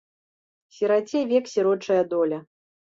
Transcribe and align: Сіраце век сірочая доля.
Сіраце 0.79 1.19
век 1.35 1.53
сірочая 1.55 2.03
доля. 2.17 2.45